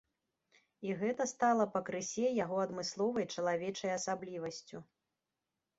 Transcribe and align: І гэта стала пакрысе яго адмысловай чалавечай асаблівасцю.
І 0.87 0.95
гэта 1.01 1.27
стала 1.33 1.67
пакрысе 1.75 2.33
яго 2.43 2.57
адмысловай 2.65 3.25
чалавечай 3.37 3.91
асаблівасцю. 3.99 4.77